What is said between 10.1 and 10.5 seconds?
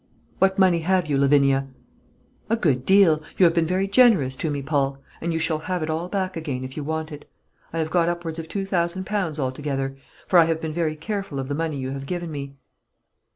for I